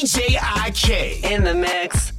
[0.00, 2.12] DJ IK in the mix.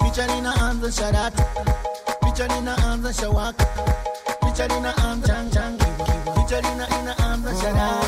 [0.00, 1.34] Picture arms and shut out.
[2.22, 3.58] Picture arms and show up.
[4.40, 4.68] Picture
[5.00, 5.78] arms, chang chang.
[6.36, 6.62] Picture
[7.18, 8.01] arms and shout out.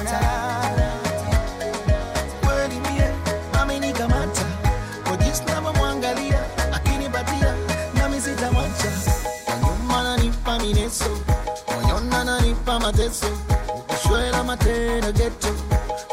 [13.22, 13.26] Nanipa mateso
[13.78, 15.48] ukishwela matendo geto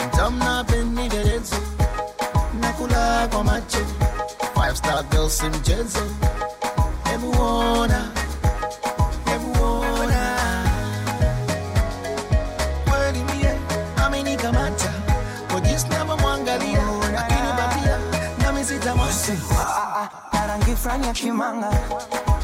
[0.07, 1.55] mtamna pendiderezo
[2.59, 3.79] nakula kwa macho.
[4.53, 5.99] Five star girl si mchezo
[7.03, 8.11] hebu ona
[9.25, 10.37] hebu ona
[12.89, 13.53] kweli mie
[14.05, 14.89] amenikamata
[15.51, 16.79] kwa jinsi navyomwangalia
[17.19, 17.97] akinipatia
[18.43, 19.33] nami sitamwacha
[20.33, 21.69] na rangi fulani ya kimanga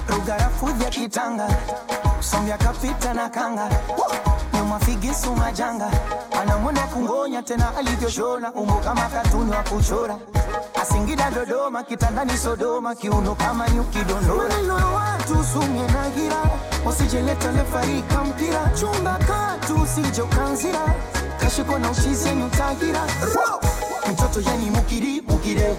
[0.09, 1.47] rugarafu vya kitanga.
[2.19, 3.69] Sombya kapita na kanga
[4.68, 5.90] nyuma figisu majanga.
[6.42, 10.18] Anamwona kungonya tena alivyoshona umbo kama katuni wa kuchora.
[10.82, 14.00] Asingida dodoma kitandani sodoma kiuno kama nyuki
[14.86, 16.44] watu sumye na gira.
[16.86, 18.72] Usijeleta lefarika mpira.
[18.80, 20.80] Chumba katu usijokanzira
[21.40, 22.30] kashiko na ushizi
[24.12, 25.76] mtoto yani mukiri mukire.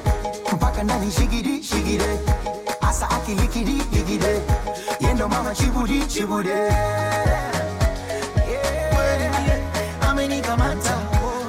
[0.52, 2.18] Mpaka ndani shigiri shigire.
[2.80, 4.40] Asa akilikiri ligire
[5.00, 6.72] yendo mama chibudi chibude
[10.52, 10.92] amenikamata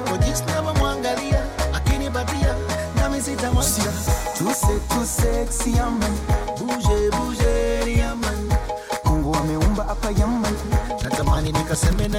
[0.08, 1.42] kwa jinsi navyomwangalia
[1.74, 2.54] akinipatia
[2.96, 3.92] nami sitamwacha
[4.38, 5.72] tuse tuseksi
[6.58, 8.52] buje buje yaman
[9.04, 10.54] mungu ameumba hapa yaman
[11.02, 12.18] natamani nikaseme na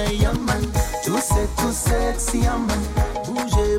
[1.04, 2.38] tuse tuseksi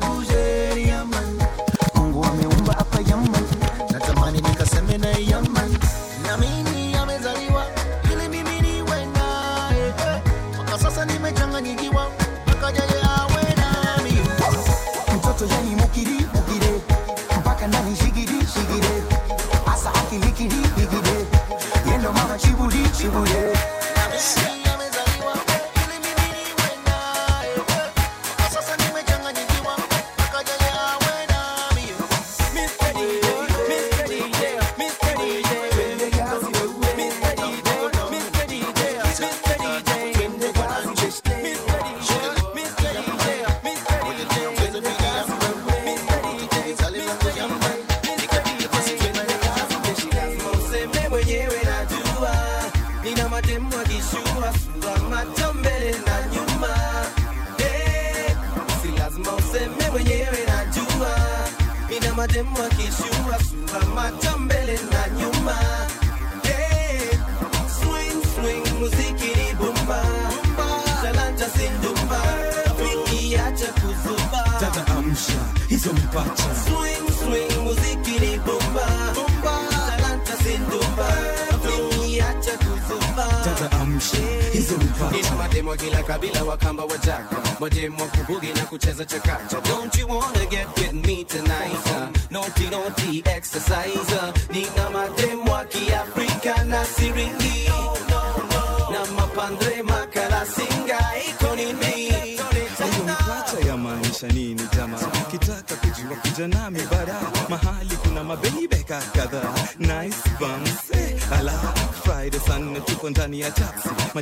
[23.22, 23.53] yeah.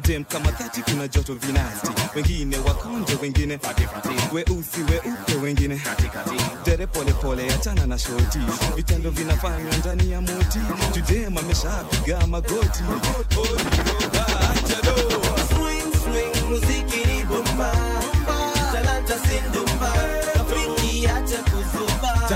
[0.03, 3.59] Madem kama thati kuna joto vinati, wengine wakonje wengine
[4.33, 5.81] weusi weupe wengine
[6.65, 8.39] dere polepole achana na shoti
[8.77, 10.59] vitendo vinafanywa ndani ya moti
[10.95, 12.83] judem ameshapiga magoti.
[15.49, 17.73] Swing, swing, muziki ni bomba.
[18.73, 19.93] Talanta sindumba
[20.35, 22.29] rafiki acha kuzumba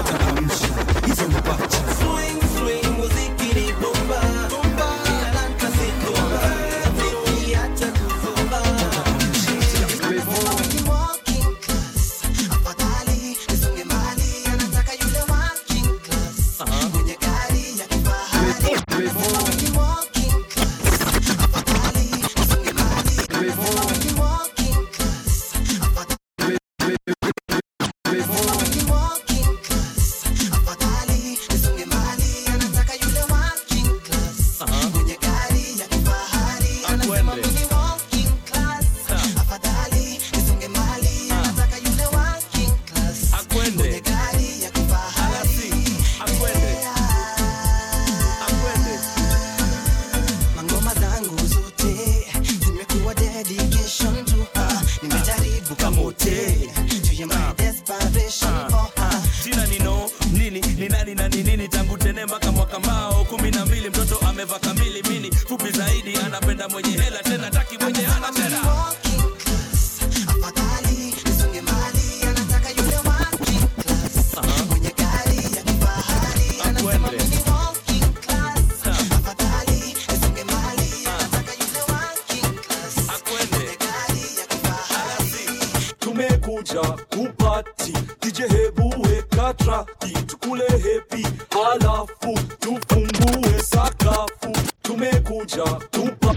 [95.46, 96.34] Tumekuja tupa,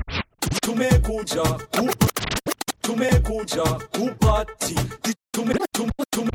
[0.61, 2.07] tumekuja kupa,
[2.81, 4.75] tumekuja kupati,
[5.31, 6.31] tume, tume, tume,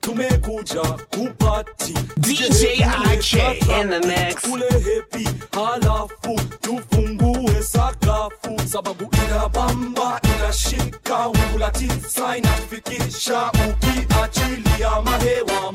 [0.00, 1.94] tumekuja kupati.
[2.16, 3.32] DJ IK
[3.80, 13.50] in the mix, kule hepi halafu tufungue sakafu, sababu ina bamba inashika, ungulati sa inafikisha,
[13.70, 15.72] ukiachilia mahewa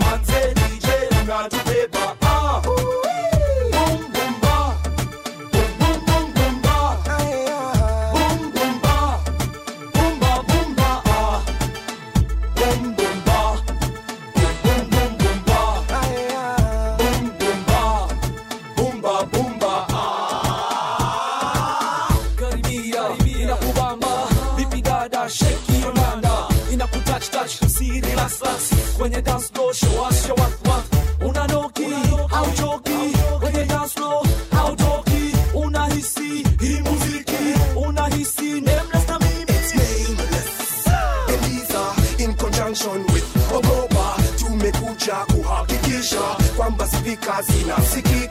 [47.21, 47.75] Casino.
[47.77, 48.31] na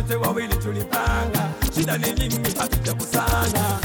[0.00, 2.54] wote wawili tulipanga, shida ni nini?
[2.58, 3.78] Hatujakusana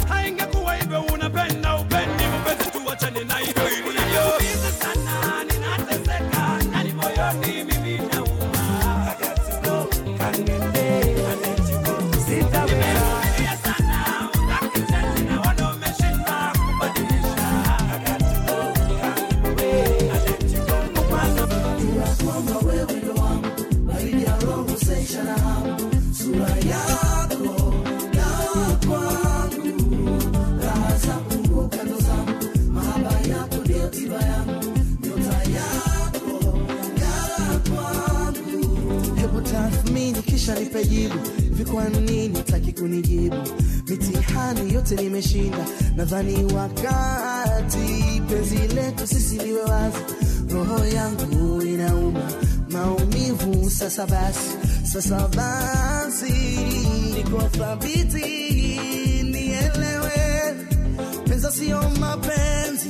[46.05, 49.97] nadhani wakati penzi letu sisi liwe wazi.
[50.53, 52.31] Roho yangu inauma
[52.69, 54.49] maumivu, sasa basi,
[54.83, 56.33] sasa basi,
[57.17, 58.29] niko thabiti,
[59.23, 60.55] nielewe,
[61.25, 62.89] pesa sio mapenzi,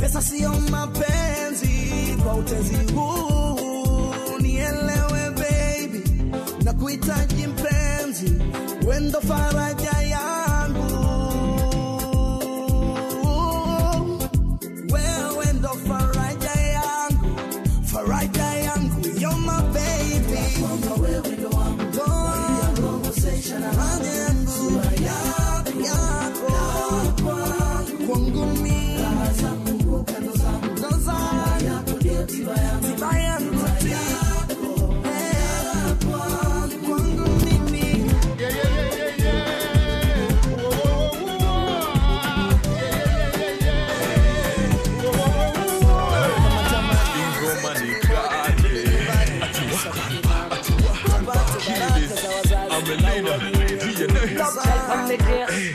[0.00, 6.02] pesa sio mapenzi kwa utenzi huu, nielewe baby,
[6.64, 6.72] na
[7.46, 8.32] mpenzi,
[8.88, 9.85] wendo faraja
[55.20, 55.72] Yeah.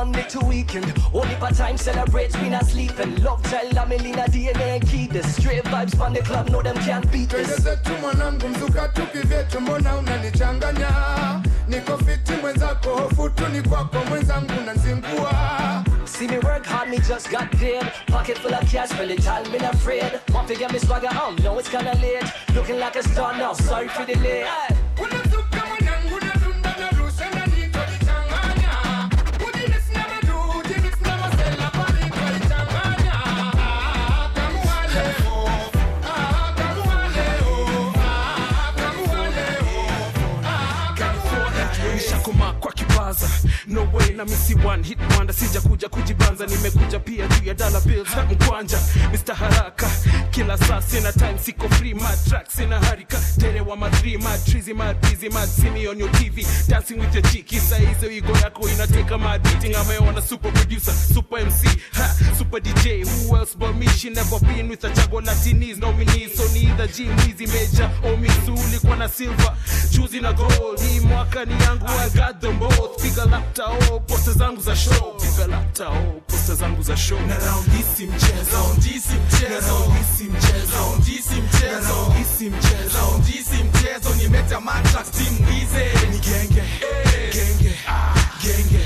[0.00, 0.94] Monday to weekend.
[1.12, 3.22] Only part time celebrate, we not sleeping.
[3.22, 5.06] Love child, I'm in DNA key.
[5.06, 7.60] The straight vibes from the club, no them can't beat this.
[7.60, 10.88] zetu mwanangu, mzuka tukivyetu, mbona unanichanganya?
[11.68, 15.84] Niko fiti mwenzako, hofu tu ni kwako, mwenzangu nanzingua.
[16.04, 17.84] See me work hard, me just got paid.
[18.06, 20.20] Pocket full of cash, the time, me not afraid.
[20.32, 22.24] Want to get me swagger oh, on, know it's kinda late.
[22.54, 24.44] Looking like a star now, sorry for the delay.
[24.44, 24.79] Unazuka
[44.20, 45.34] na misi one hit wonder.
[45.34, 48.78] Sija kuja kujibanza nimekuja pia juu ya dollar bills na mkwanja.
[49.12, 49.79] Mr haraka
[50.30, 53.18] kila saa sina time siko free my track sina harika.
[53.38, 57.22] Tere wa madri mad trizy mad busy mad see on your tv dancing with your
[57.24, 62.60] chick saa hizo igo yako inateka mad beating ameona super producer super mc ha super
[62.60, 63.86] dj who else but me?
[64.00, 68.16] She never been with a chago latinis nominees so ni either G Mwizi Major or
[68.16, 69.52] Misu kwa na silver
[69.90, 70.80] juzi na gold.
[70.80, 73.02] Hii mwaka ni yangu I got them both.
[73.02, 75.16] Piga lapta oh posta zangu za show.
[75.20, 77.20] Piga lapta oh posta zangu za show.
[77.20, 78.56] Na round this mchezo.
[78.56, 85.84] Round this mchezo Isim mchezo ndisi mchezo isi mchezo ndisi mchezo nimecha mantrax team ngize
[86.10, 86.62] ni genge.
[87.32, 87.74] Genge.
[87.88, 88.14] Ah.
[88.42, 88.80] Genge.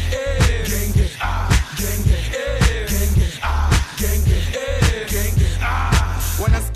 [0.69, 1.49] Genge ah.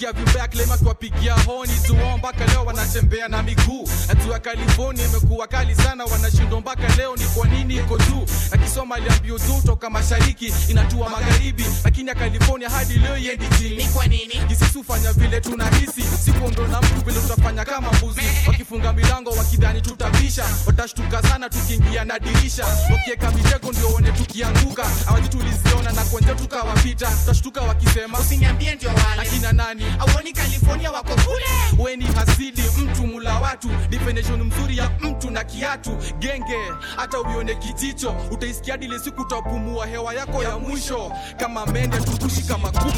[0.08, 1.72] Wanasikia vibaya klema kuwapigia honi.
[1.86, 3.88] Tuo mpaka leo wanatembea na miguu.
[4.08, 8.26] Hatua California imekuwa kali sana wanashindwa mpaka leo ni kwa nini iko juu?
[8.50, 11.64] Na Kisomalia mbio tu toka mashariki inatua magharibi.
[11.84, 14.34] Lakini ya California hadi leo iendi chini kwa nini?
[14.48, 16.02] Kisisi hufanya vile tunahisi.
[16.24, 18.20] Sikuondo na mtu vile tutafanya kama mbuzi.
[18.46, 22.66] Wakifunga milango wakidhani tutabisha watashtuka sana tukiingia na dirisha.
[22.92, 24.86] Wakieka mitego ndio one tukianguka.
[25.06, 29.22] Awajituliziona na kwenze tukawapita tutashtuka wakisema usiniambie ndio wale.
[29.22, 31.82] Akina nani auoni California wako kule?
[31.84, 33.68] Weni hasidi mtu mula watu.
[33.88, 35.96] Definition mzuri ya mtu na kiatu.
[36.18, 36.58] Genge
[36.96, 38.14] hata uione kijicho.
[38.30, 41.12] Utaisikia dile siku utapumua hewa yako ya mwisho.
[41.36, 42.88] Kama mende tukushi kama kuku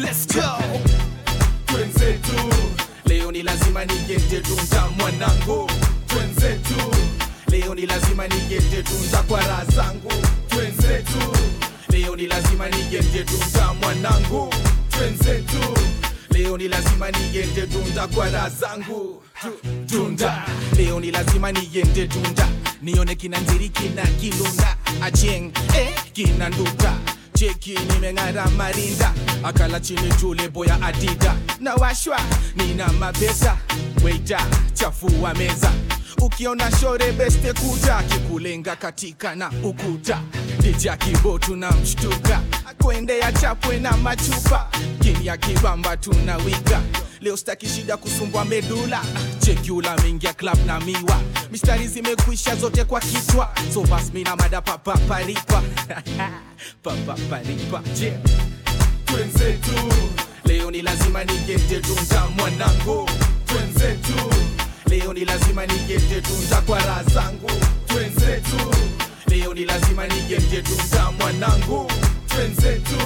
[0.00, 0.58] let's go.
[1.66, 2.32] Twenzetu
[3.06, 5.70] leo ni lazima nigende tunza mwanangu.
[6.06, 6.74] Twenzetu
[7.50, 10.12] leo ni lazima nigende tunza kwa raha zangu.
[10.48, 11.18] Twenzetu
[11.90, 14.54] leo ni lazima nigende tunza mwanangu.
[14.90, 15.78] Twenzetu
[16.30, 19.22] leo ni lazima nigende tunza kwa raha zangu
[19.86, 20.44] tunda
[20.76, 22.48] leo ni lazima nigende tunda.
[22.82, 26.92] Nione kina nziri kina kilunda acheng eh, kina nduta
[27.34, 29.12] cheki nimeng'ara marinda.
[29.44, 31.34] Akala chini tule boya adida.
[31.60, 32.20] Na washwa
[32.56, 33.56] nina mapesa.
[34.04, 34.40] Weita
[34.74, 35.72] chafua meza.
[36.22, 38.02] Ukiona shore beste kuta.
[38.02, 40.20] Kikulenga katika na ukuta
[40.62, 42.40] dija kibo tunamshtuka mshtuka.
[42.82, 44.68] Kuendea chapwe na machupa.
[45.02, 46.80] Kini ya kibamba tunawika
[47.20, 49.00] leo staki shida kusumbwa medula.
[49.38, 51.20] Chekula mengia club na miwa.
[51.52, 55.62] Mistari zimekwisha zote kwa kichwa so bas mina mada papa paripa
[57.98, 58.12] je
[59.04, 59.70] twenzetu.
[60.44, 63.10] Leo ni lazima nigete tunza mwanangu.
[63.46, 64.12] Twenzetu.
[64.86, 67.50] Leo ni lazima nigete tunza kwa raha zangu.
[67.86, 68.56] Twenzetu
[69.30, 71.90] leo ni lazima nigete tunza mwanangu
[72.28, 72.96] twenzetu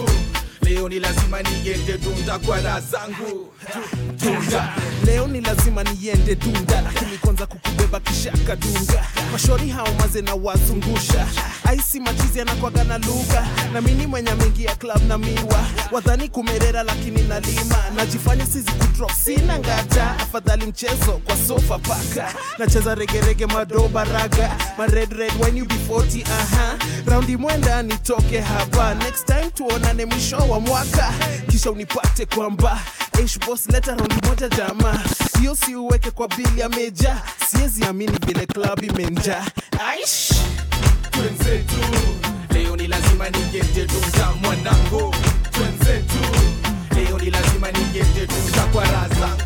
[0.64, 3.50] leo ni lazima niende dunda kwa raha zangu.
[3.72, 4.72] Tu- dunda.
[5.06, 9.06] Leo ni lazima niende dunda lakini kwanza kukubeba kisha kadunga.
[9.32, 11.26] Mashori hao maze na wazungusha.
[11.64, 15.66] Aisi machizi anakwaga na lugha na mini mwenye ameingia club na miwa.
[15.92, 17.76] Wadhani kumerera lakini nalima.
[17.96, 22.34] Najifanya sizi kudrop sina ngata afadhali mchezo kwa sofa paka.
[22.58, 24.56] Nacheza regerege madoba raga.
[24.78, 26.78] Ma red red when you be 40 aha.
[27.06, 28.94] Raundi mwenda nitoke hapa.
[28.94, 31.12] Next time tuonane mwisho wa mwaka
[31.50, 32.80] kisha unipate kwamba
[33.46, 35.00] boss leta raundi moja jama
[35.38, 39.44] sio si uweke kwa bili ya meja siwezi amini vile club imenja
[39.90, 40.32] aish!
[41.10, 41.74] Twenzetu
[42.50, 45.14] leo ni lazima nigete tunza mwanangu.
[46.96, 49.36] Leo ni lazima nigete tunza kwa raha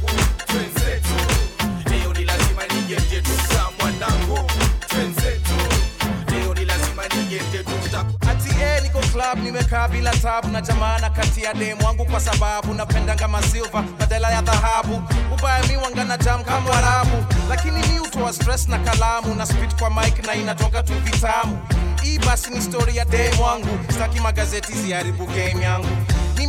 [9.33, 10.49] club nimekaa bila tabu.
[10.49, 15.03] Na jamana kati ya demu wangu kwa sababu napendanga masilva badala ya dhahabu.
[15.35, 17.25] Ubaya mi wanga na jam kama arabu.
[17.49, 21.59] Lakini mi utoa stress na kalamu na spit kwa mike na inatoka tu vitamu.
[22.03, 23.79] Hii basi ni story ya demu wangu.
[23.93, 25.89] Staki magazeti ziharibu game yangu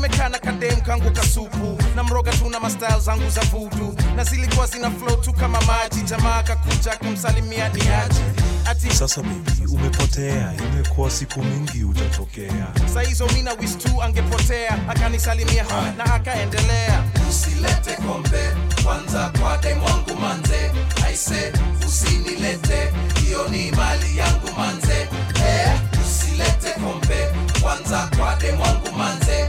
[0.02, 1.78] nimekaa na kadem kangu kasupu.
[1.96, 3.96] Na mroga tu na mastyle zangu za vudu.
[4.16, 6.02] Na zilikuwa zina flow tu kama maji.
[6.02, 8.20] Jamaa kakuja kumsalimia ni aji
[8.66, 12.68] ati Sasa baby, umepotea, imekuwa siku mingi utatokea.
[12.94, 14.90] saizo mina wis tu angepotea.
[14.90, 15.66] Akanisalimia
[15.98, 17.04] na akaendelea.
[17.30, 18.50] Usilete kombe.
[18.84, 20.72] Kwanza kwa demu wangu manze
[21.08, 21.54] aise
[21.88, 22.94] usinilete.
[23.26, 25.08] Hiyo ni mali yangu manze.
[25.48, 25.72] Eh,
[26.06, 27.28] usilete kombe.
[27.62, 29.49] Kwanza kwa demu wangu manze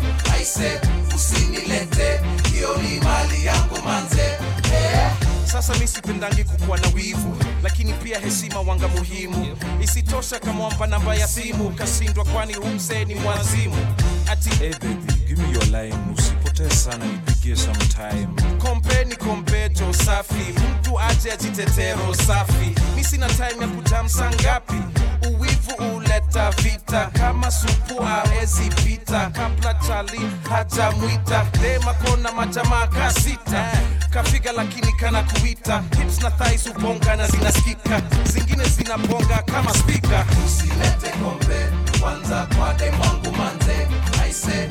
[0.50, 0.80] aise
[1.14, 2.20] usinilete.
[2.52, 4.38] Hiyo ni mali yako manze.
[5.44, 9.56] Sasa mi sipendangi kukuwa na wivu lakini pia heshima wanga muhimu.
[9.82, 13.76] Isitosha kamwamba namba ya simu kashindwa kwani humsee ni mwazimu
[14.30, 18.28] ati Hey baby, give me your line, usipotee sana, nipigie sometime.
[18.58, 22.74] kompe ni kompeto safi mtu aje ajitetero safi.
[22.96, 24.74] Mi sina time ya kutamsa ngapi
[26.30, 27.10] uleta vita.
[27.12, 29.30] Kama supu awezi pita.
[29.30, 31.46] Kabla chali hajamwita.
[31.62, 31.94] Dema
[32.32, 33.70] majamaa kasita
[34.10, 35.82] kafiga lakini kana kuita.
[35.98, 38.02] Hips na thais uponga na zinasikika.
[38.24, 41.70] Zingine zinabonga kama spika usilete kombe.
[42.00, 43.04] Kwanza kwa demu
[43.38, 43.88] manze.
[44.22, 44.68] Aise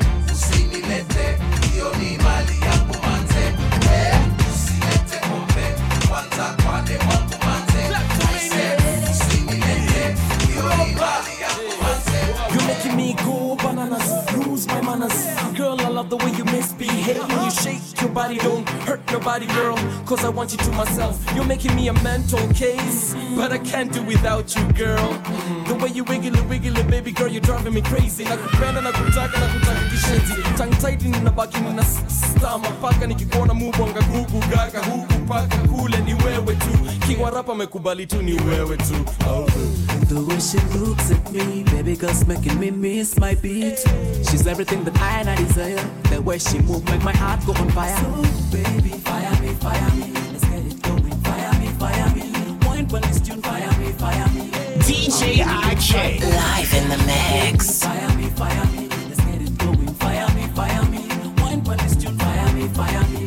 [15.00, 15.56] manners.
[15.56, 18.38] Girl, I love the way you misbehave when you shake your body.
[18.38, 21.16] Don't hurt nobody, girl, cause I want you to myself.
[21.34, 25.12] You're making me a mental case, but I can't do without you, girl.
[25.66, 28.24] The way you wiggle, wiggle, baby girl, you're driving me crazy.
[28.24, 30.56] Nakupenda, nakutaka, nakutaka kishenzi.
[30.56, 36.54] Tongue tight ninabaki nina stama paka nikikuona mubonga gugu gaga huku paka kule ni wewe
[36.56, 37.06] tu.
[37.06, 38.94] King wa rap tu ni wewe tu.
[39.28, 39.46] Oh.
[40.10, 43.78] The way she looks at me, baby girl's making me miss my beat.
[44.28, 45.76] She's everything that I and I desire.
[46.10, 47.96] The way she move make my heart go on fire.
[47.96, 50.10] So baby, fire me, fire me.
[50.32, 51.14] Let's get it going.
[51.22, 52.58] Fire me, fire me.
[52.58, 54.50] Point when this tune, fire me, fire me.
[54.82, 56.20] DJ IK.
[56.24, 57.84] Live in the mix.
[57.84, 58.88] Fire me, fire me.
[59.06, 59.94] Let's get it going.
[59.94, 61.06] Fire me, fire me.
[61.36, 63.19] Point when this tune, fire me, fire me.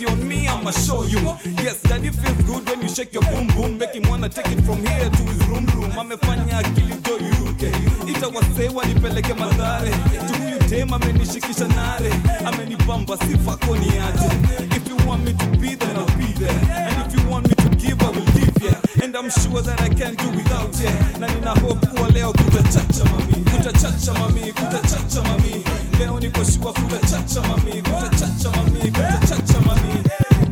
[0.00, 1.20] Crazy on me, I'ma show you.
[1.62, 3.76] Yes, daddy feels good when you shake your boom boom.
[3.76, 5.90] Make him wanna take it from here to his room room.
[5.92, 7.68] Amefanya akili do yuruke.
[8.08, 9.90] Ita wasee wanipeleke madhare.
[10.26, 12.12] Tukuyu dem amenishikisha nare.
[12.46, 14.76] Amenibamba sifa koni aje.
[14.76, 16.50] If If you want me to be there, I'll be there.
[16.50, 19.04] And if you want me to give, I will give, yeah.
[19.04, 21.18] And I'm sure that I can't do without, yeah.
[21.18, 23.34] Na nina hope kuwa leo kutachacha mami.
[23.50, 25.64] Kutachacha mami, kutachacha mami
[26.00, 27.72] leo niko sure futa chacha mami.
[27.82, 28.80] Futa chacha mami.
[28.80, 30.02] Futa chacha mami.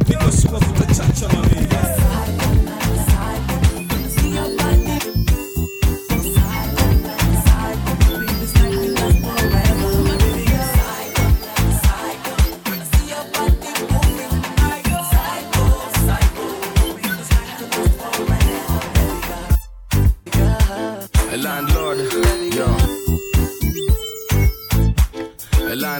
[0.09, 1.58] Niko sure futa chacha mami.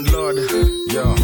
[0.03, 0.39] Landlord,
[0.95, 1.15] yo.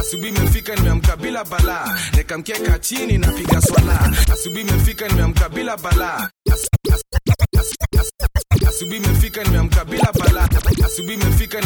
[0.00, 4.12] Asubuhi imefika nimeamka bila balaa, nikamkeka chini napiga swala.
[4.32, 6.28] Asubuhi imefika nimeamka bila balaa.
[6.50, 7.02] As- as-
[7.58, 10.48] as- as- Asubuhi imefika nimeamka bila balaa.
[10.86, 11.60] Asubuhi imefika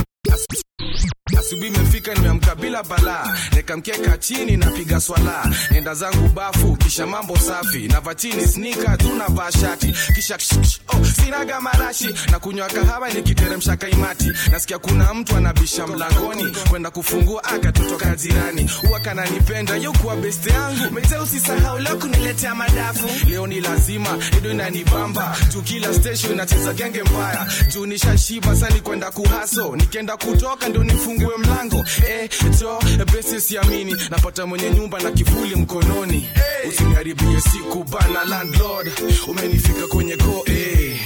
[1.40, 3.37] asubuhi imefika nimeamka bila balaa.
[3.57, 5.50] Nikamkeka chini napiga swala.
[5.76, 7.88] Enda zangu bafu kisha mambo safi.
[7.88, 9.94] Nava chini snika tu navaa shati.
[10.14, 12.14] Kisha ksh, oh, sinaga marashi.
[12.31, 14.33] Na kunywa kahawa nikiteremsha kaimati.
[14.50, 16.44] Nasikia kuna mtu anabisha mlangoni.
[16.70, 18.70] Kwenda kufungua akatotoka jirani.
[18.87, 20.94] Huwa kananipenda yokuwa beste yangu.
[20.94, 23.09] Mete usisahau leo kuniletea madafu.
[23.29, 25.37] Leo ni lazima ido inanibamba.
[25.53, 27.46] Juu kila station inacheza genge mbaya.
[27.72, 31.85] Juu nishashiba sani kwenda kuhaso nikienda kutoka ndio nifungue mlango.
[32.09, 32.79] Eh, jo
[33.12, 33.97] besi siamini.
[34.11, 36.29] Napata mwenye nyumba na kivuli mkononi.
[36.69, 38.90] Usiniharibie siku bana landlord.
[39.29, 41.01] Umenifika kwenye go eh,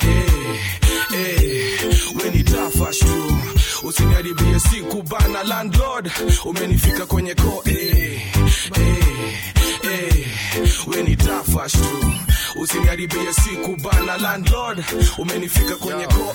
[0.00, 0.60] eh,
[1.14, 1.80] eh,
[2.92, 3.36] tu
[3.82, 6.10] usiniharibie siku bana landlord.
[6.44, 8.22] Umenifika kwenye eh, eh,
[8.76, 9.53] eh,
[10.86, 12.12] weni tafash tu
[12.56, 14.84] usiniharibie siku bana landlord.
[15.18, 16.34] Umenifika kwenye ko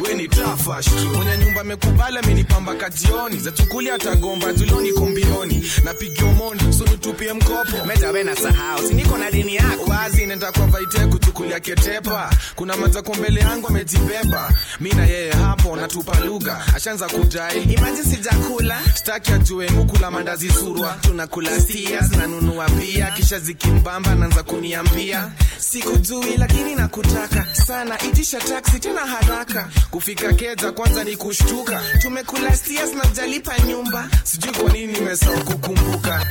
[0.00, 3.36] weni tafash tu mwenye nyumba amekubali amenipamba kajioni.
[3.40, 7.86] Za chukuli atagomba juloni kombioni napigia mondi sunitupie mkopo.
[7.86, 9.84] Mejawe na sahau siniko na dini yako?
[9.90, 12.30] Wazi nenda kwa vaite kuchukulia ketepa.
[12.54, 14.50] Kuna matako mbele yangu amejibeba.
[14.80, 16.62] Mi na yeye hapo natupa lugha.
[16.76, 18.80] Ashaanza kudai imaji sijakula.
[18.94, 23.10] Staki ajue mukula mandazi surwa tunakula sias nanunua pia.
[23.10, 25.30] Kisha zikimbamba naanza kuniambia.
[25.58, 28.02] Sikujui lakini nakutaka sana.
[28.02, 29.68] Itisha taksi tena haraka.
[29.90, 31.80] Kufika keja kwanza ni kushtuka.
[32.00, 34.08] Tumekula sias na jalipa nyumba.
[34.24, 36.26] Sijui kwa nini nimesahau kukumbuka.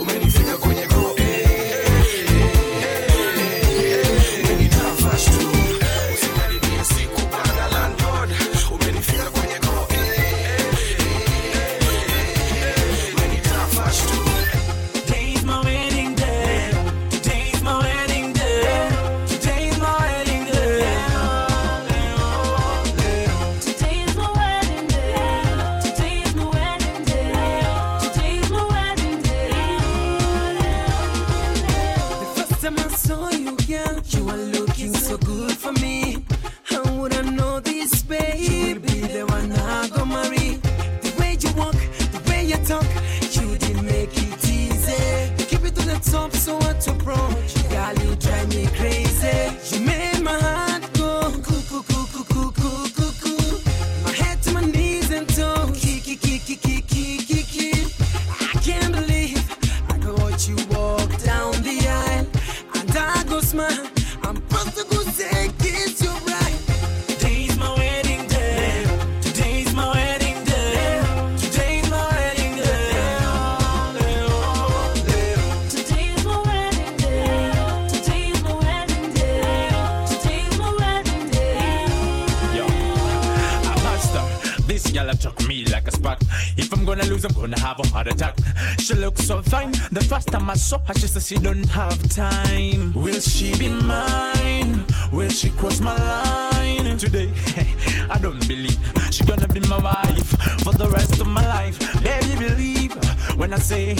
[0.00, 0.56] Umenifika
[90.54, 92.92] Saw her, she said she don't have time.
[92.92, 94.84] Will she be mine?
[95.10, 97.30] Will she cross my line today?
[98.10, 98.78] I don't believe
[99.10, 100.28] she gonna be my wife
[100.62, 101.78] for the rest of my life.
[102.02, 102.92] Baby, believe
[103.36, 103.96] when I say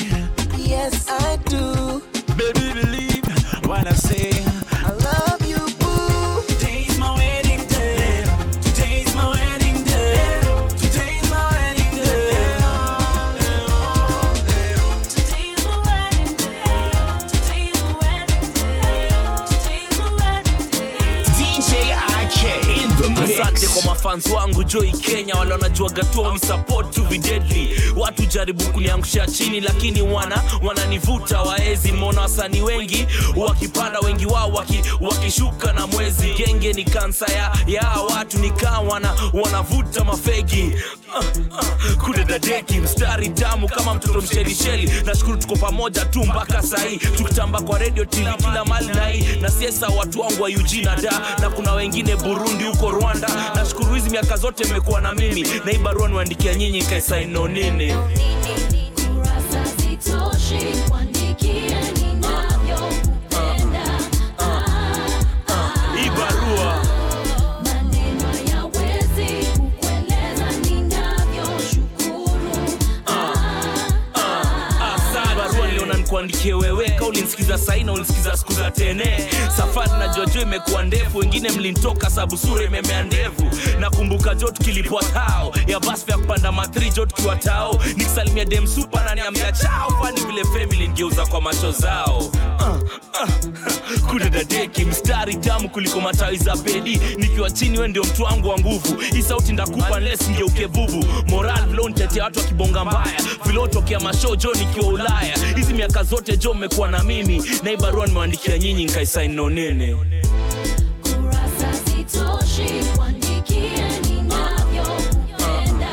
[24.17, 30.03] mafans wangu joi kenya wale wanajuaga tu wamisupport tu videdli watu jaribu kuniangusha chini lakini
[30.03, 31.93] wana wananivuta waezi.
[31.93, 36.35] Mona wasanii wengi wakipanda wengi wao waki, wakishuka na mwezi.
[36.35, 40.73] Genge ni kansa ya, ya watu nikaa wana, wanavuta mafegi.
[41.19, 41.25] Uh,
[41.59, 46.97] uh, kudedadeki mstari tamu kama mtoto mshelisheli nashukuru tuko pamoja tu mpaka sahii.
[46.97, 50.51] Tukitamba kwa redio tili kila mali nai na siesa watu wangu wa
[51.03, 53.29] da na kuna wengine burundi huko rwanda.
[53.55, 57.93] Nashukuru hizi miaka zote mmekuwa na mimi na hii barua niwaandikia nyinyi kaisaino nini
[65.97, 66.83] kuandikia.
[74.81, 75.35] Asante.
[75.37, 79.29] barua niliona nikuandikie wewe ka ulinsikiza saina ulinsikiza siku za tene.
[79.57, 83.51] Safari na jojo imekuwa ndefu wengine mlintoka sabu sura imemea ndevu.
[83.81, 87.81] Nakumbuka jo tukilipwa tao ya basi vya kupanda matri jo tukiwa tao.
[87.97, 92.23] Nikisalimia dem supa na niambia chao fani vile family ngeuza kwa macho zao.
[92.63, 93.29] Uh,
[93.99, 98.59] uh, kudadadeki mstari tamu kuliko matawi za bedi nikiwa chini we ndio mtu wangu wa
[98.59, 98.97] nguvu.
[99.13, 103.21] Hii sauti ndakupa nles ngeuke vuvu moral vilo vilontetea watu wakibonga mbaya.
[103.47, 105.39] Vilotokea mashoo jo nikiwa ulaya.
[105.57, 107.43] Hizi miaka zote jo mmekuwa na mimi.
[107.63, 109.35] Na hii barua nimewandikia nyinyi nkaisaini
[114.11, 115.91] ninavyokupenda.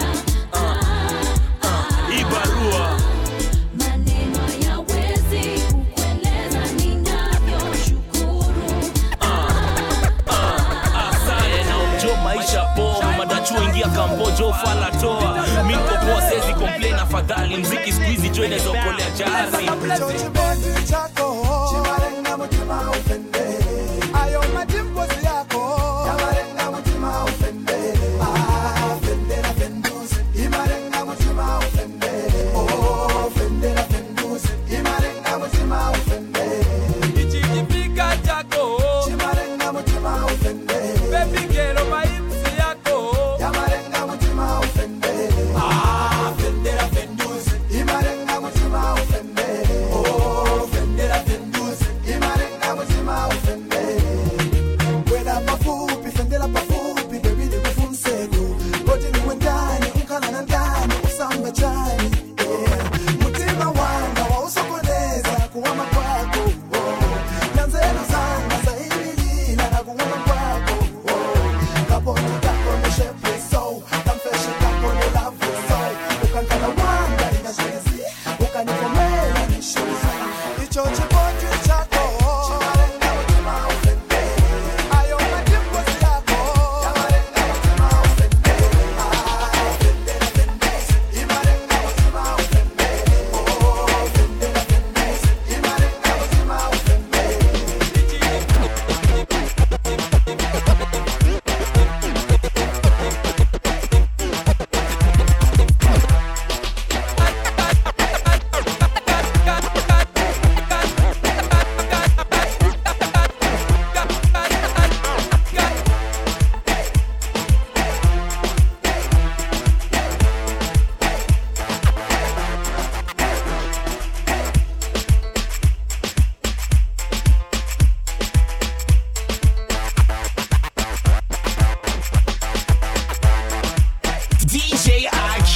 [2.16, 3.00] hii barua.
[3.78, 4.40] Maneno
[17.50, 19.66] afadhali mziki siku hizi jo inawezaokolea jahazi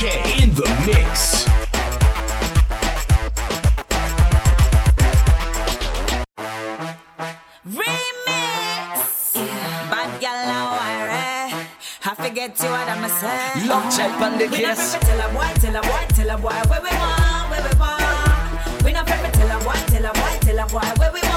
[0.03, 1.45] In the mix.
[7.65, 9.33] Remix.
[9.89, 10.83] Bad gal now I
[12.03, 13.65] I forget you what I'ma say.
[13.65, 14.91] Lock check on the We not case.
[14.99, 18.83] Tell a boy, tell a boy, tell a boy where we want, where we want.
[18.83, 21.13] We not fi Tell a boy, tell a boy, tell a boy where we where
[21.13, 21.32] we want.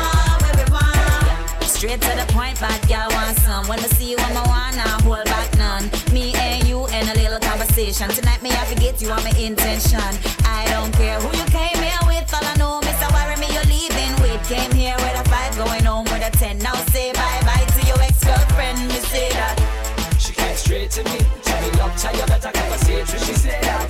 [1.76, 3.68] Straight to the point, bad gal want some.
[3.68, 5.90] When I see you, I'ma wanna hold back none.
[6.10, 8.08] Me and you in a little conversation.
[8.08, 10.00] Tonight me I forget you on my intention.
[10.48, 12.32] I don't care who you came here with.
[12.32, 13.12] All I know, Mr.
[13.12, 14.40] Worry me, you're leaving with.
[14.48, 16.56] Came here with a five, going home with a ten.
[16.64, 18.88] Now say bye bye to your ex-girlfriend.
[18.88, 19.60] Me say that.
[20.18, 21.20] She came straight to me.
[21.44, 23.20] Tell me love child, you better conversation.
[23.20, 23.84] She said that.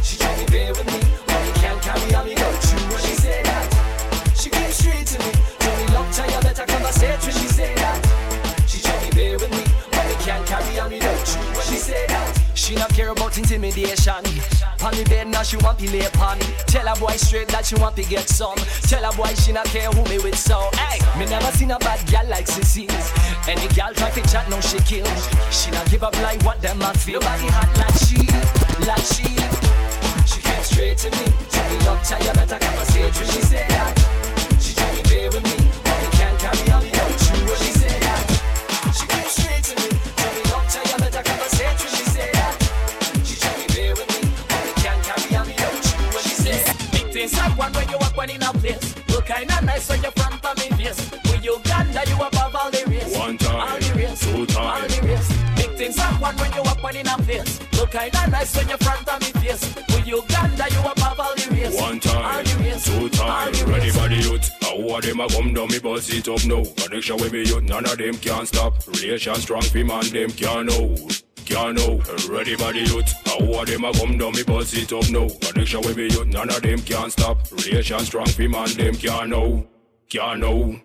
[0.00, 1.02] She told me bear with me.
[1.02, 2.85] We can't carry on, we go through.
[7.22, 7.98] She said that.
[8.66, 9.64] She told me bear with me.
[9.90, 11.62] But we can't carry on, we go through.
[11.62, 12.42] She said that.
[12.54, 14.24] She not care about intimidation.
[14.82, 16.38] On the bed now she want to lay upon.
[16.66, 18.56] Tell a boy straight that she want to get some.
[18.88, 20.68] Tell a boy she not care who me with so.
[20.74, 22.90] Hey, me never seen a bad gal like Sissy.
[23.48, 25.06] Any gal try to chat, no she kill.
[25.50, 27.20] She not give up like what them a feel.
[27.20, 28.26] Nobody hot like she,
[28.86, 29.30] like she.
[30.26, 31.32] She came straight to me.
[31.50, 33.26] Tell me love, tell you better conversation.
[33.26, 34.35] She said that.
[47.28, 48.94] Things happen when you walk when in a place.
[49.08, 51.10] Look kinda nice when you front of me face.
[51.10, 53.16] With Uganda, you above all the race.
[53.16, 54.82] One time, all the race, two time.
[54.82, 55.28] all the race.
[55.56, 57.60] Big things happen when you walk when in a place.
[57.72, 59.74] Look kinda nice when you front of me face.
[59.88, 61.74] With Uganda, you above all the race.
[61.74, 64.50] One all time, the race, two all time, the ready for the youth.
[64.62, 66.64] How are them a come down, me bust it up now.
[66.76, 68.74] Connection with me youth, none of them can stop.
[68.86, 72.02] Relation strong, fi man, them can hold can't know.
[72.28, 75.28] Ready by the youth, how are them a come down, me bust it up now.
[75.40, 77.38] Connection with me youth, none of them can't stop.
[77.52, 79.66] Relation strong, for man, them can't know,
[80.08, 80.80] can't know.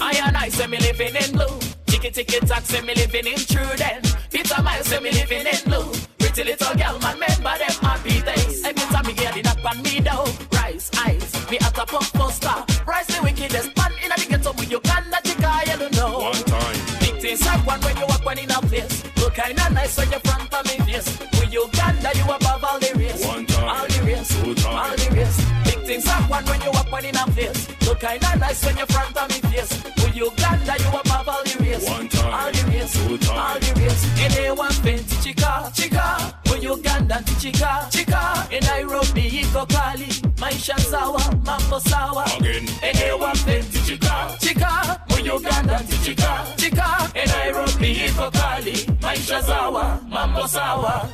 [0.00, 1.58] I and I say me living in blue.
[1.86, 4.02] Ticket ticket tack say me living in true then.
[4.30, 5.92] Peter Miles say me living in blue.
[6.18, 8.64] Pretty little girl, man, remember them happy days.
[8.64, 10.26] Every time me get it up on me though.
[10.52, 12.84] Rice, eyes, me at a pop poster.
[12.86, 15.92] Rice the wickedest man in the ghetto with you can't let you go, you don't
[15.94, 16.18] know.
[16.20, 16.76] One time.
[17.00, 18.97] Big things one when you walk one in a place.
[19.38, 21.16] Kinda nice when you front of me face.
[21.38, 23.24] With Uganda, you above all the race.
[23.24, 24.76] One time, all the race, two time.
[24.76, 25.38] all the race.
[25.62, 27.68] Big things happen when you walk when in a place.
[27.86, 29.70] Look kinda nice when you front of me face.
[30.02, 31.88] With Uganda, you above all the race.
[31.88, 33.38] One time, all the race, two time.
[33.38, 34.02] all the race.
[34.24, 36.34] In a one fence, chica, chica.
[36.50, 38.48] With Uganda, chica, chica.
[38.50, 40.10] In Nairobi, iko kali.
[40.42, 42.24] Maisha sawa, mambo sawa.
[42.40, 42.66] Again.
[42.82, 45.00] In a one fence, chica, chica.
[45.10, 46.88] With Uganda, chica, chica.
[47.14, 48.87] In Nairobi, iko kali.
[49.18, 51.08] Maisha sawa, mambo sawa.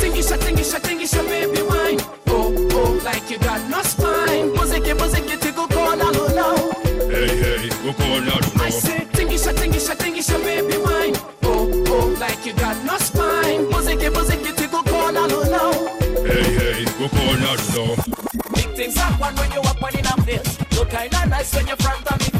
[0.00, 2.00] Tingisha, tingisha, tingisha, baby wine.
[2.26, 4.50] Oh, oh, like you got no spine.
[4.56, 6.56] Muziki, muziki, corner, low, low.
[7.08, 11.14] Hey, hey, go corner, I say, tingisha, tingisha, tingisha, baby wine.
[11.44, 13.66] Oh, oh, like you got no spine.
[13.70, 14.50] Muziki, muziki,
[14.90, 15.72] corner, low, low.
[16.26, 17.94] Hey, hey, go corner, no.
[18.54, 20.58] Big things happen when you up in a place.
[20.76, 22.39] Look kinda nice when you front of me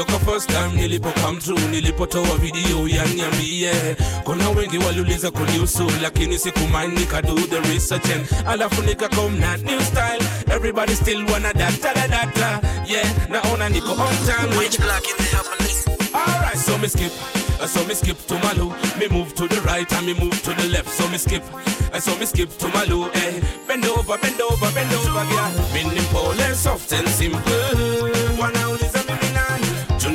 [0.00, 3.96] Toka first time nilipo come through, nilipotoa video ya niambie.
[4.24, 9.56] Kuna wengi waliuliza kunihusu, lakini sikumind nika do the research and alafu nika come na
[9.56, 10.22] new style.
[10.50, 12.60] Everybody still wanna data da data.
[12.88, 14.58] Yeah, naona niko on time.
[14.58, 17.12] Which black in the Alright, so me skip.
[17.60, 20.42] uh, So me skip to my low, me move to the right and me move
[20.44, 20.88] to the left.
[20.88, 21.44] So me skip,
[21.92, 23.10] uh, so me skip to my low.
[23.12, 25.52] Eh, bend over, bend over, bend over, girl.
[25.74, 28.29] Mini pole soft and simple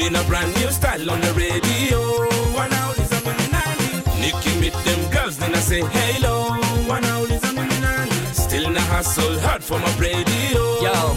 [0.05, 1.99] in a brand new style on the radio.
[2.53, 3.47] One hour is a money
[4.21, 6.51] Nicky meet them girls, then I say hello.
[6.87, 7.75] One hour is a money
[8.33, 10.44] Still in a hustle hard for my radio.
[10.55, 11.13] Yo, yo,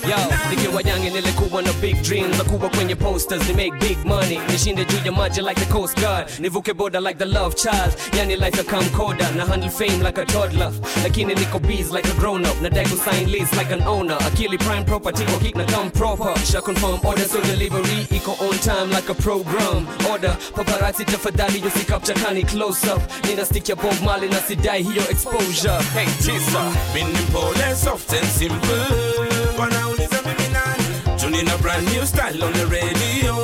[0.00, 0.16] mimi yo,
[0.50, 4.40] nikiwa young nilikuwa na big dreams za kuwa kwenye posters ni make big money.
[4.52, 6.28] Nishinde juu ya maji like the coast guard.
[6.38, 7.94] Nivuke border like the love child?
[8.18, 9.28] Yani life ya camcorder.
[9.36, 10.72] Na handle fame like a toddler.
[11.02, 14.16] Lakini niko bees like a grown up nadai kusign lease like an owner.
[14.26, 16.34] Akili prime property kwa kick na come proper.
[16.46, 19.86] Sha confirm order so delivery iko on time like a program.
[20.10, 25.78] Order paparazzi tafadhali yusikapchakani close up nina stick ya bob mali na sidai hiyo exposure.
[25.94, 26.72] Hey tisa.
[26.94, 28.59] Mini pole soft and simple.
[29.56, 31.18] One hour is a baby nanny.
[31.18, 33.34] Tuning a brand new style on the radio.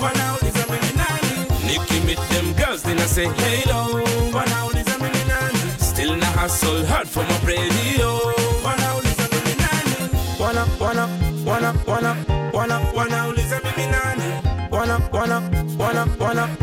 [0.00, 1.48] One hour is a baby nanny.
[1.66, 4.02] Nicky meet them girls, then I say hello.
[4.32, 5.58] One hour is a baby nanny.
[5.78, 8.18] Still na hustle hard for my radio.
[8.62, 10.14] One hour is a baby nanny.
[10.38, 11.10] One up, one up,
[11.44, 14.30] one up, one up, one up, one hour is a baby nanny.
[14.70, 15.44] One up, one up,
[15.76, 16.61] one up, one up.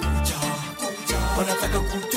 [0.00, 0.36] Para
[1.38, 2.15] 我俩在搞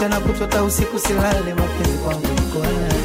[0.00, 2.99] mchana kutwa usiku silale, mapenzi kwangu mkoani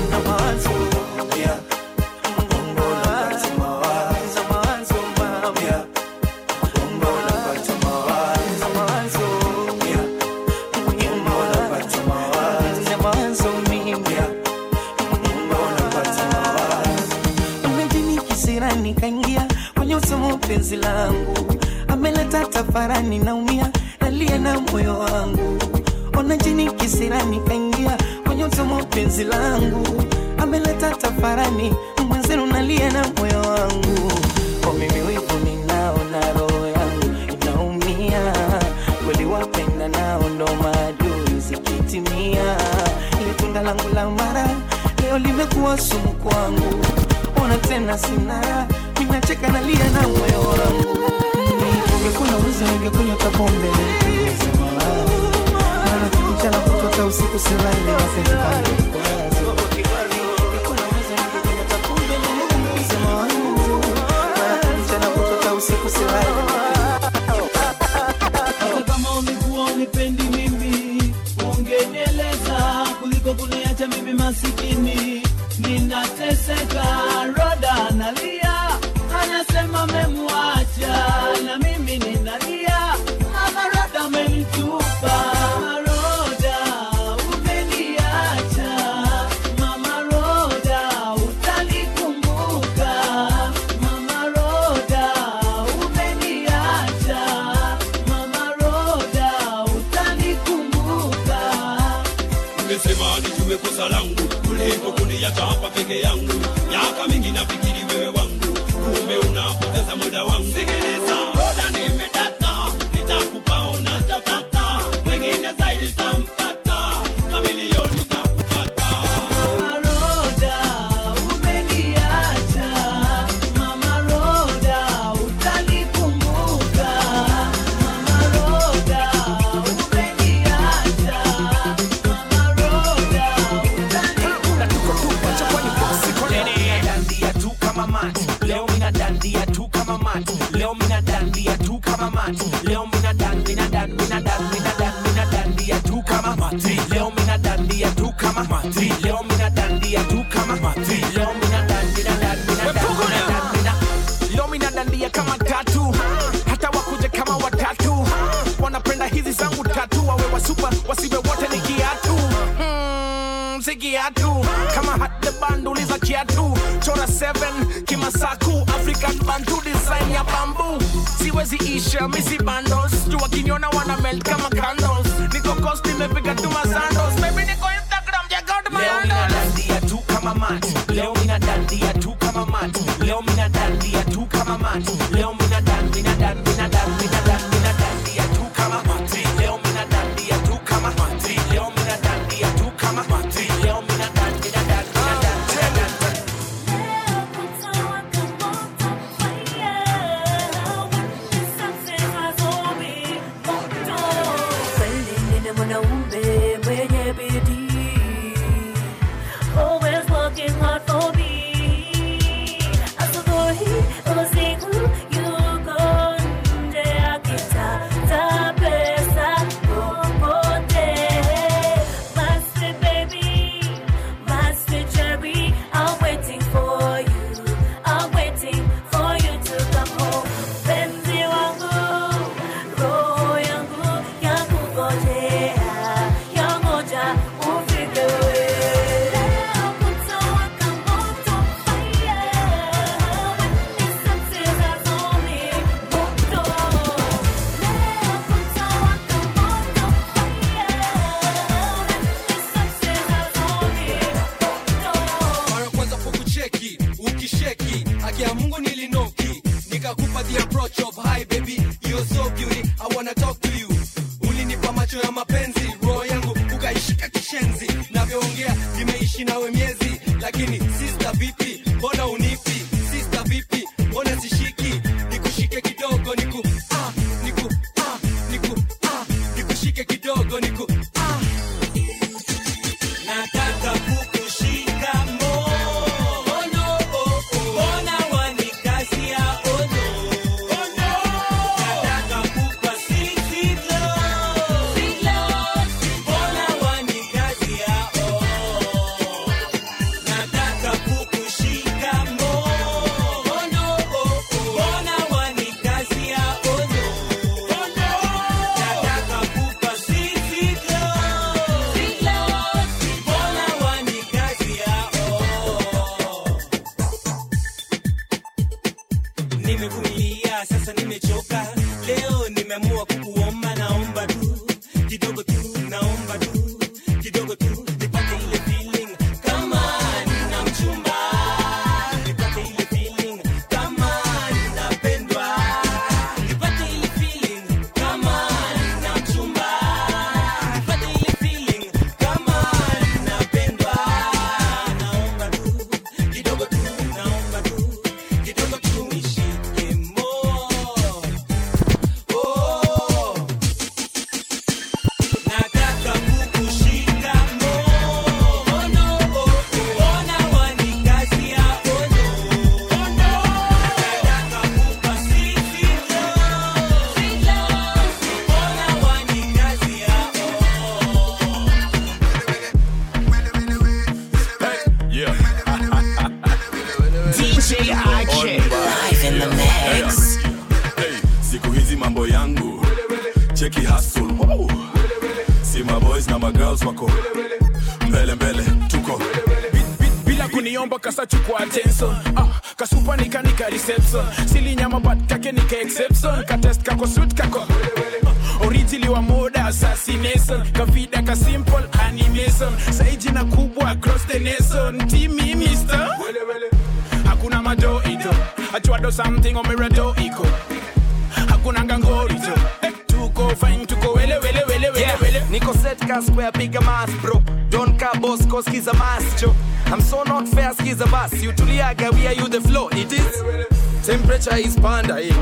[424.25, 425.13] macho is pandering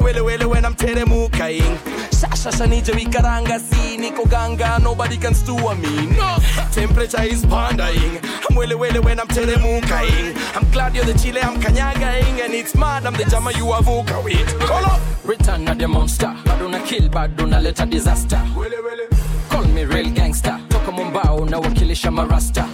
[0.00, 1.78] wele wele when I'm teremukaing
[2.10, 6.06] shashasha nije vikaranga si niko ganga nobody can stew me.
[6.06, 6.38] No.
[6.72, 11.60] Temperature is pandering I'm wele wele when I'm teremukaing I'm glad you're the chile I'm
[11.60, 15.00] kanyagaing and it's mad I'm the jama you are voka with call up.
[15.24, 16.34] Return of the monster.
[16.44, 18.42] Baduna kill baduna let a disaster.
[18.56, 19.08] Wele wele.
[19.48, 20.60] Call me real gangster.
[20.68, 22.66] Toka Mombao na wakilisha marasta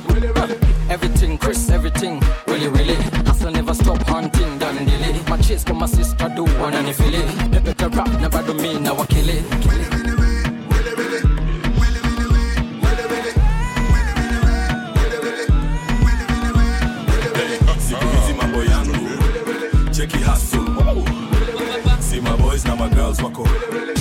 [22.95, 23.98] girls wacko.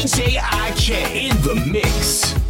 [0.00, 2.49] DJ IK in the mix.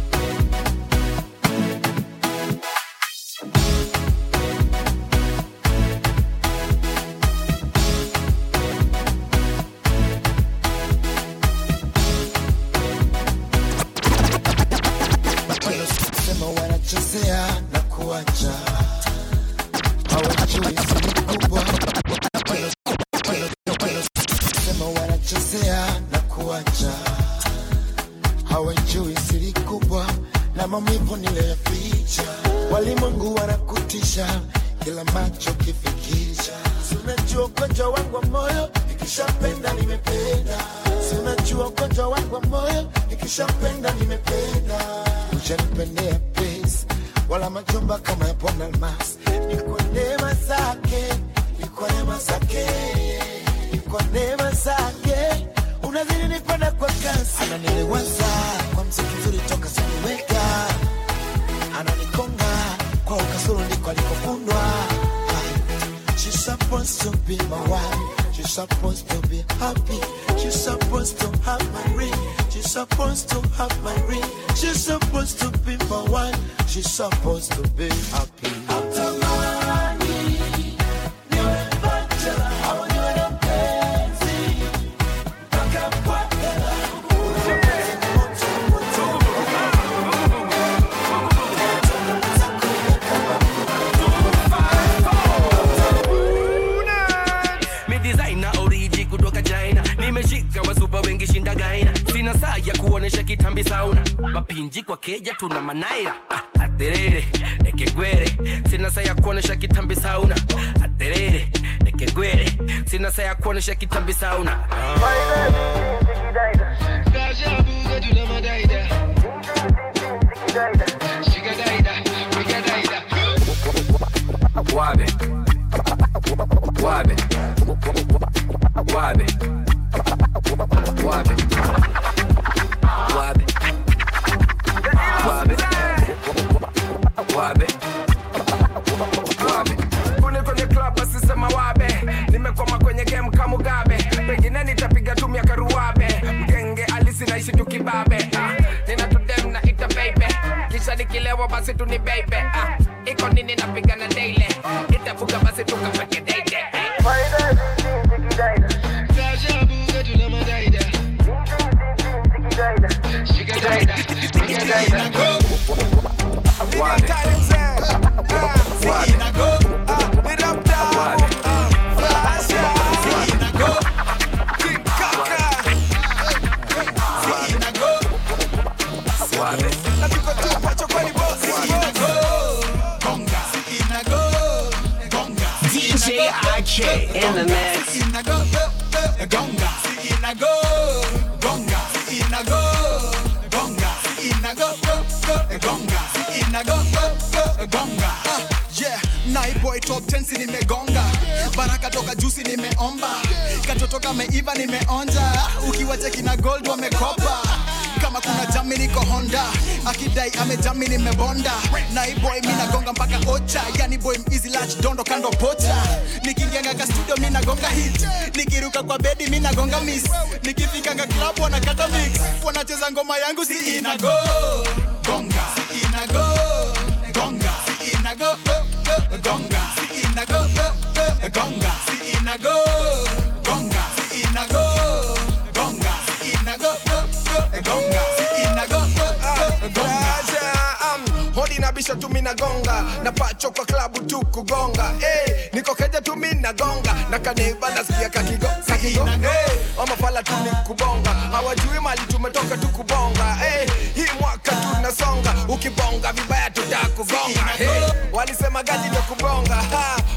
[241.91, 244.93] Nabisha tu minagonga na pacho kwa klabu tu kugonga.
[244.99, 249.05] Hey, niko keja tu minagonga na kaneba nasikia kakigo kakigo.
[249.05, 251.09] Hey, amafala tu ni kubonga.
[251.31, 253.35] Hawajui mali tumetoka tu kubonga.
[253.35, 257.41] Hey, hii mwaka tunasonga ukibonga vibaya tutakugonga.
[257.57, 259.57] Hey, walisema gaji ndo kubonga.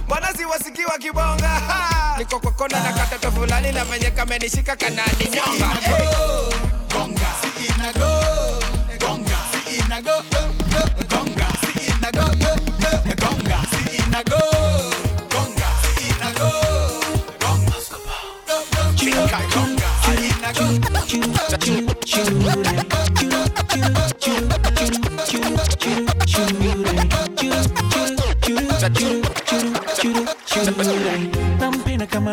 [0.06, 1.48] Mbona siwasikiwa kibonga.
[1.48, 5.66] Ha, niko kwa kona na katoto fulani na venye kamenishika kanani nyonga.
[5.80, 6.06] Hey.
[6.92, 8.23] gonga si inago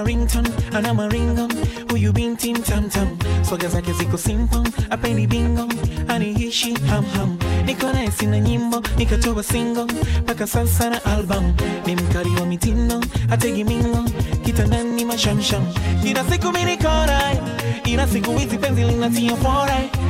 [0.03, 1.49] ringtone, and I'm a.
[1.89, 3.17] Who you been, Tim Tam Tam?
[3.43, 5.70] So, guess I guess it could pong, a penny bing.
[6.51, 9.87] Aniishi hamham niko naye sina nyimbo nikatoa singo
[10.21, 11.53] mpaka sasa na album.
[11.85, 14.03] Ni mkali wa mitindo ategi mingo
[14.45, 15.63] kitandani mashamsham.
[16.03, 17.21] Ila siku minikora
[17.85, 19.37] ila siku hizi penzi linatia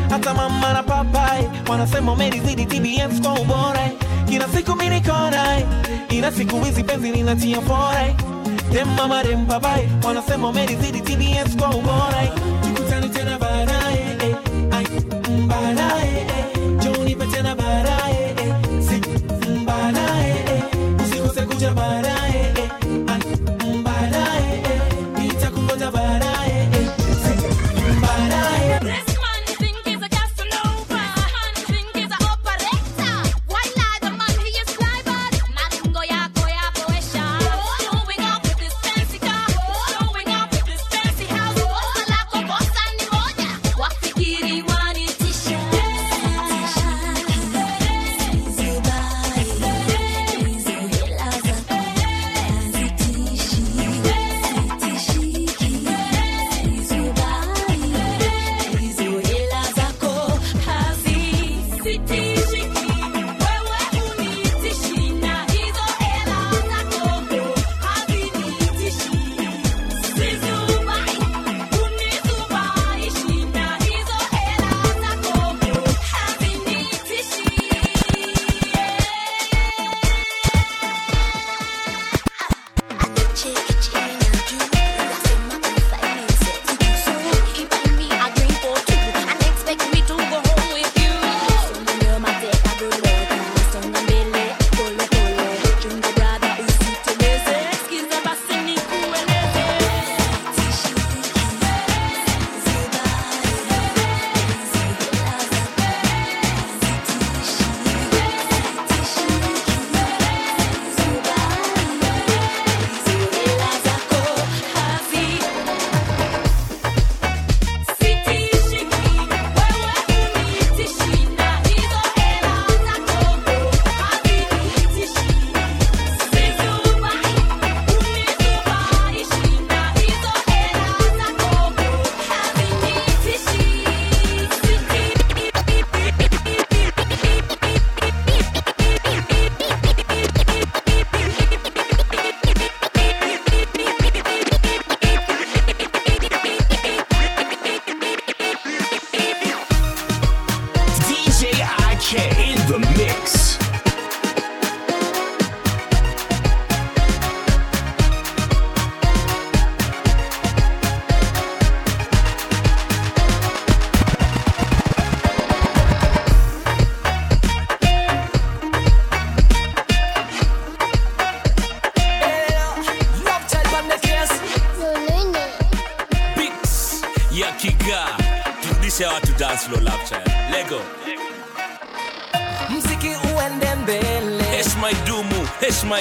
[0.09, 3.89] hata mama na papai wanasema umelizidi tbs kwa ubora.
[4.29, 5.61] Kila siku minikora
[6.09, 8.15] ila siku hizi penzi linatia fora.
[10.03, 12.23] Wanasema umelizidi tbs kwa ubora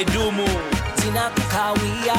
[0.00, 0.48] idumu
[1.02, 2.14] jina kukawia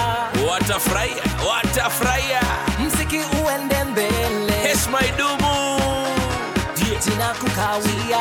[0.51, 2.41] watafurahia watafurahia.
[2.85, 4.53] Mziki uende mbele.
[4.67, 5.81] Heshima idumu
[7.05, 8.19] jina kukawia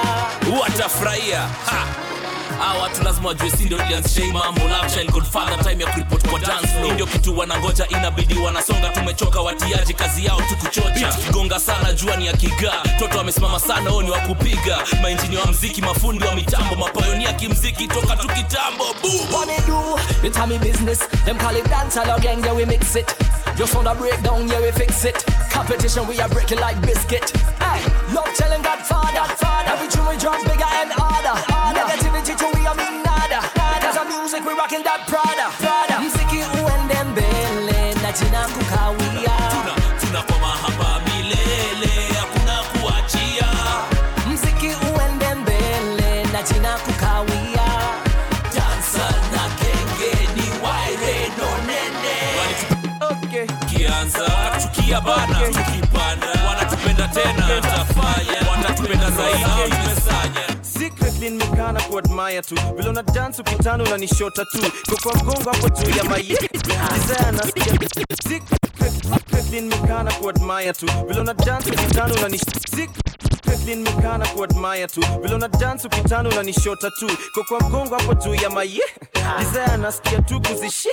[0.60, 1.40] watafurahia
[3.00, 6.38] watu lazima wajue si ndio ilianzisha hii mambo Love Child Godfather time ya kuripot kwa
[6.40, 11.92] dance Hii ndio kitu wanangoja inabidi wanasonga tumechoka watiaji kazi yao tu kuchocha gonga sana
[11.92, 16.34] jua ni ya kigaa toto amesimama sana oni wa kupiga mainjini wa mziki mafundi wa
[16.34, 18.84] mitambo mapayonia kimziki toka tu kitambo
[20.24, 20.98] it's a me business.
[21.24, 23.06] Them call it dancehall again, yeah we mix it.
[23.56, 25.24] Just on the breakdown, yeah we fix it.
[25.50, 27.30] Competition, we are breaking like biscuit.
[27.58, 27.80] Hey,
[28.14, 29.70] love telling Godfather, Godfather.
[29.72, 31.40] Every tune we drop bigger and harder.
[31.72, 32.49] Negativity to
[34.40, 35.50] Music, we rocking that Prada.
[35.60, 36.00] Prada.
[36.00, 39.36] Mziki uende mbele, na jina kukawia.
[39.50, 43.46] Tuna, tuna kwa mahaba milele hakuna kuachia
[44.32, 47.66] Mziki uende mbele, na jina kukawia.
[48.54, 52.16] dansa na kenge ni waire no nene
[53.10, 53.46] okay.
[53.66, 54.24] kianza
[54.62, 59.69] tukia bana tukipanda wanatupenda tena tafanya watatupenda zaidi nimekana
[62.00, 62.54] kuadmire tu.
[62.76, 64.58] Vile una dance ukitano unanishota tu.
[64.90, 66.38] Kokwa mgongo hapo juu ya maye
[69.50, 75.34] nasikia secretly nimekana kuadmire tu vile una dance ukitano unanishota secretly nimekana kuadmire tu vile
[75.34, 77.10] una dance ukitano unanishota tu
[77.48, 78.80] kwa mgongo hapo juu ya maye
[79.38, 80.88] desire nasikia tu kuzishi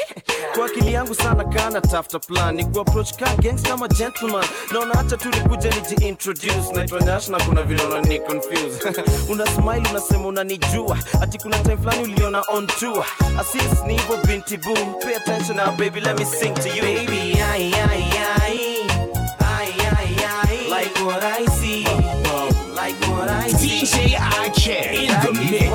[0.56, 2.56] kwa akili yangu sana kana tafuta plan.
[2.56, 4.46] Ni kuapproach ka gangster kama gentleman.
[4.74, 9.04] Naona hata tu nikuje nijiintroduce naitwa Nash na kuna vile unani confuse.
[9.32, 10.98] Una smile unasema unanijua.
[11.22, 13.06] Ati kuna time fulani uliona on tour.
[13.40, 14.94] Assist ni hivyo binti boom.
[15.04, 16.82] Pay attention now baby let me sing to you.
[16.82, 18.07] Baby ai ai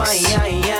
[0.04, 0.71] ay, ay, ay.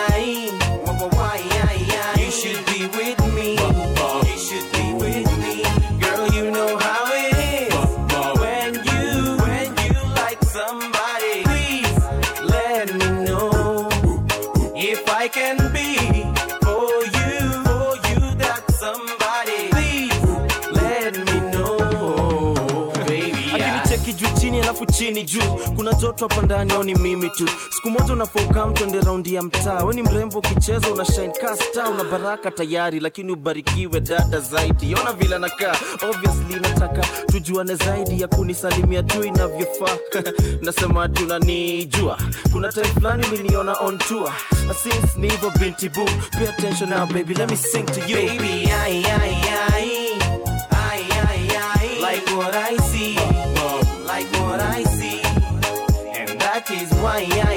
[25.03, 25.59] Chini juu.
[25.77, 27.49] Kuna joto hapa ndani au ni mimi tu?
[27.71, 29.85] Siku moja unafoka twende raundi ya mtaa.
[29.85, 34.95] We ni mrembo ukicheza una shine kasta una baraka tayari lakini ubarikiwe dada zaidi.
[34.95, 35.77] Ona vile nakaa
[36.11, 39.97] obviously nataka tujuane zaidi ya kunisalimia tu inavyofaa.
[40.63, 42.19] Nasema tunanijua
[42.53, 44.33] kuna time fulani uliniona on tour.
[44.83, 48.17] Since nivo binti boo pay attention now baby let me sing to you.
[48.17, 49.35] Baby ay, ay,
[49.73, 49.91] ay.
[50.71, 52.01] Ay, ay, ay.
[52.01, 53.32] like what I see
[57.03, 57.52] why I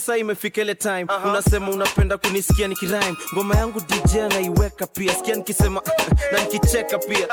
[0.00, 1.06] saa imefika ile time.
[1.24, 5.14] Unasema unapenda kunisikia nikirime ngoma yangu dj anaiweka pia.
[5.14, 5.82] Sikia nikisema
[6.32, 7.28] na nikicheka pia.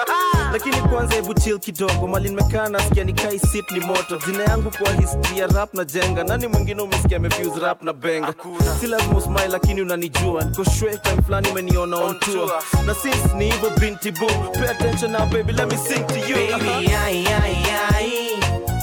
[0.54, 2.08] Lakini kwanza hebu chill kidogo.
[2.08, 4.20] Mali nimekaa nasikia nikai sit ni moto.
[4.26, 6.24] Jina yangu kwa historia rap na jenga.
[6.24, 8.34] Nani mwingine umesikia amefuse rap na benga?
[8.80, 10.44] Si lazima usmile lakini unanijua.
[10.44, 12.64] Niko shwe time fulani umeniona on tour.
[12.86, 16.36] Na since ni hivyo binti boo pay attention now baby let me sing to you.
[16.36, 17.66] Baby ai ai ai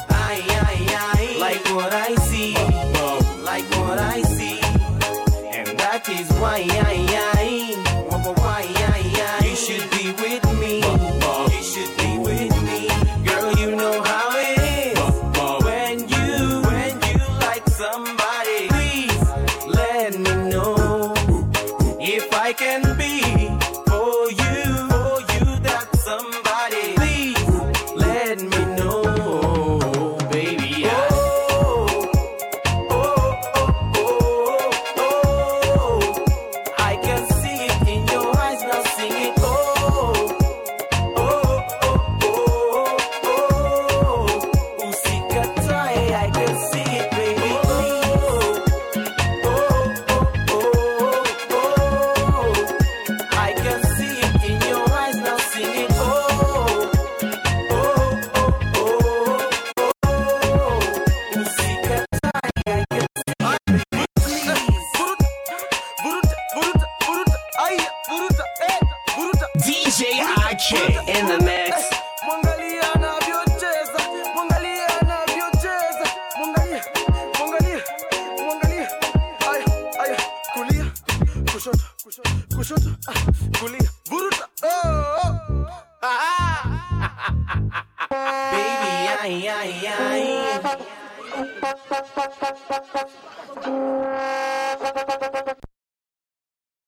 [0.09, 2.64] ai ai ai like what I see
[6.45, 7.14] why, yeah, yeah.